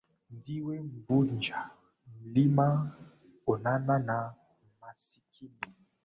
[0.35, 1.57] Ndiwe mvunja
[2.25, 2.67] mlima,
[3.51, 4.17] onana na
[4.81, 5.57] masikini